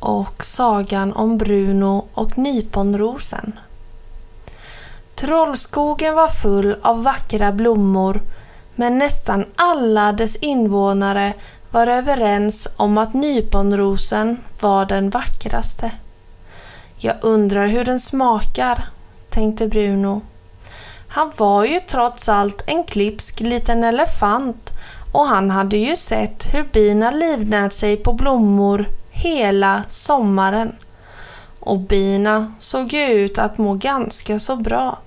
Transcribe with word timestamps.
och 0.00 0.44
sagan 0.44 1.12
om 1.12 1.38
Bruno 1.38 2.08
och 2.14 2.38
nyponrosen. 2.38 3.58
Trollskogen 5.14 6.14
var 6.14 6.28
full 6.28 6.76
av 6.82 7.02
vackra 7.02 7.52
blommor 7.52 8.20
men 8.74 8.98
nästan 8.98 9.44
alla 9.56 10.12
dess 10.12 10.36
invånare 10.36 11.32
var 11.70 11.86
överens 11.86 12.68
om 12.76 12.98
att 12.98 13.14
nyponrosen 13.14 14.38
var 14.60 14.86
den 14.86 15.10
vackraste. 15.10 15.90
Jag 16.96 17.16
undrar 17.20 17.66
hur 17.66 17.84
den 17.84 18.00
smakar, 18.00 18.88
tänkte 19.28 19.66
Bruno. 19.66 20.22
Han 21.08 21.32
var 21.36 21.64
ju 21.64 21.80
trots 21.80 22.28
allt 22.28 22.62
en 22.66 22.84
klipsk 22.84 23.40
liten 23.40 23.84
elefant 23.84 24.70
och 25.12 25.26
han 25.26 25.50
hade 25.50 25.76
ju 25.76 25.96
sett 25.96 26.54
hur 26.54 26.64
bina 26.72 27.10
livnärt 27.10 27.72
sig 27.72 27.96
på 27.96 28.12
blommor 28.12 28.86
hela 29.20 29.82
sommaren. 29.88 30.76
Och 31.60 31.78
bina 31.78 32.52
såg 32.58 32.92
ju 32.92 33.04
ut 33.04 33.38
att 33.38 33.58
må 33.58 33.74
ganska 33.74 34.38
så 34.38 34.56
bra. 34.56 34.98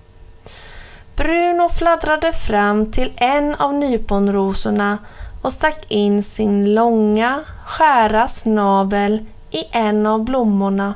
Bruno 1.16 1.70
fladdrade 1.70 2.34
fram 2.34 2.92
till 2.92 3.12
en 3.16 3.56
av 3.56 3.74
nyponrosorna 3.74 4.98
och 5.42 5.54
stack 5.54 5.92
in 5.92 6.24
sin 6.24 6.74
långa, 6.74 7.40
skära 7.66 8.28
snabel 8.28 9.26
i 9.52 9.64
en 9.72 10.08
av 10.08 10.24
blommorna. 10.24 10.94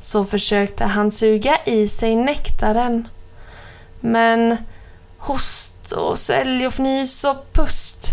Så 0.00 0.24
försökte 0.24 0.84
han 0.84 1.10
suga 1.10 1.56
i 1.64 1.88
sig 1.88 2.16
nektaren. 2.16 3.08
Men 4.00 4.56
host 5.18 5.92
och 5.92 6.18
sälj 6.18 6.66
och 6.66 6.72
fnys 6.72 7.24
och 7.24 7.52
pust, 7.52 8.10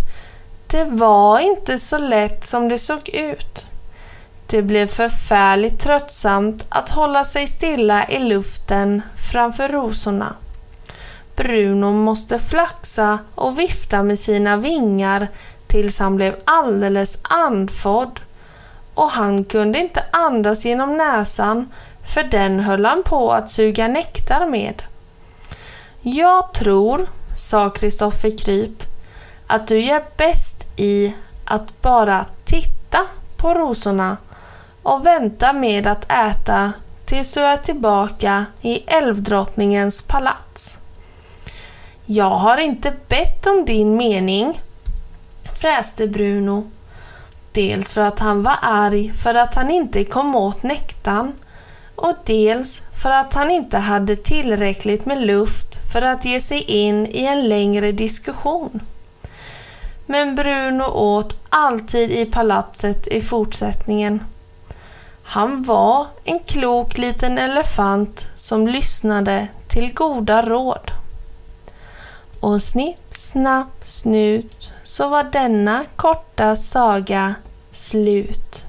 det 0.68 0.84
var 0.84 1.40
inte 1.40 1.80
så 1.80 1.98
lätt 1.98 2.46
som 2.46 2.70
det 2.70 2.78
såg 2.78 3.10
ut. 3.10 3.69
Det 4.52 4.62
blev 4.62 4.88
förfärligt 4.88 5.80
tröttsamt 5.80 6.66
att 6.70 6.90
hålla 6.90 7.24
sig 7.24 7.48
stilla 7.48 8.10
i 8.10 8.20
luften 8.20 9.02
framför 9.32 9.70
rosorna. 9.70 10.36
Bruno 11.36 11.92
måste 11.92 12.40
flaxa 12.40 13.20
och 13.36 13.60
vifta 13.60 14.04
med 14.04 14.20
sina 14.20 14.58
vingar 14.58 15.28
tills 15.68 16.00
han 16.00 16.16
blev 16.16 16.36
alldeles 16.46 17.20
andfådd 17.24 18.20
och 18.94 19.10
han 19.10 19.44
kunde 19.44 19.80
inte 19.80 20.04
andas 20.12 20.66
genom 20.66 20.98
näsan 20.98 21.70
för 22.14 22.24
den 22.24 22.60
höll 22.60 22.86
han 22.86 23.04
på 23.04 23.32
att 23.32 23.50
suga 23.50 23.88
nektar 23.88 24.46
med. 24.46 24.84
Jag 26.02 26.54
tror, 26.54 27.10
sa 27.36 27.70
Kristoffer 27.70 28.38
Kryp, 28.38 28.84
att 29.48 29.68
du 29.68 29.80
gör 29.80 30.04
bäst 30.18 30.68
i 30.80 31.14
att 31.46 31.82
bara 31.82 32.26
titta 32.46 33.00
på 33.38 33.54
rosorna 33.54 34.18
och 34.84 35.06
vänta 35.06 35.54
med 35.54 35.88
att 35.88 36.12
äta 36.12 36.74
tills 37.06 37.34
du 37.34 37.42
är 37.42 37.58
tillbaka 37.58 38.46
i 38.62 38.84
älvdrottningens 38.88 40.02
palats. 40.02 40.80
Jag 42.06 42.30
har 42.30 42.58
inte 42.58 42.94
bett 43.08 43.48
om 43.48 43.66
din 43.66 43.96
mening, 43.96 44.62
fräste 45.60 46.08
Bruno. 46.08 46.72
Dels 47.52 47.94
för 47.94 48.02
att 48.02 48.20
han 48.20 48.44
var 48.44 48.56
arg 48.62 49.14
för 49.14 49.36
att 49.36 49.56
han 49.56 49.70
inte 49.70 50.04
kom 50.04 50.36
åt 50.36 50.64
nektarn 50.64 51.34
och 51.96 52.16
dels 52.26 52.82
för 53.04 53.12
att 53.12 53.34
han 53.34 53.52
inte 53.52 53.78
hade 53.78 54.16
tillräckligt 54.16 55.06
med 55.06 55.22
luft 55.22 55.92
för 55.94 56.02
att 56.02 56.26
ge 56.26 56.40
sig 56.40 56.62
in 56.62 57.08
i 57.08 57.26
en 57.26 57.50
längre 57.50 57.92
diskussion. 57.92 58.80
Men 60.06 60.36
Bruno 60.36 60.84
åt 60.84 61.36
alltid 61.50 62.12
i 62.12 62.26
palatset 62.26 63.08
i 63.08 63.22
fortsättningen. 63.22 64.24
Han 65.32 65.64
var 65.64 66.08
en 66.24 66.40
klok 66.40 66.98
liten 66.98 67.38
elefant 67.38 68.28
som 68.36 68.68
lyssnade 68.68 69.48
till 69.68 69.94
goda 69.94 70.42
råd. 70.42 70.92
Och 72.40 72.62
snipp, 72.62 73.08
snapp, 73.12 73.68
snut 73.82 74.74
så 74.84 75.10
var 75.10 75.24
denna 75.24 75.86
korta 75.96 76.56
saga 76.56 77.36
slut. 77.72 78.66